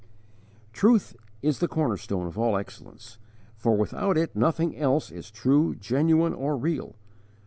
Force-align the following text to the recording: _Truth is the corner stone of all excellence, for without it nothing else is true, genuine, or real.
_Truth 0.73 1.15
is 1.43 1.59
the 1.59 1.67
corner 1.67 1.95
stone 1.95 2.25
of 2.25 2.35
all 2.35 2.57
excellence, 2.57 3.19
for 3.55 3.77
without 3.77 4.17
it 4.17 4.35
nothing 4.35 4.75
else 4.75 5.11
is 5.11 5.29
true, 5.29 5.75
genuine, 5.75 6.33
or 6.33 6.57
real. 6.57 6.95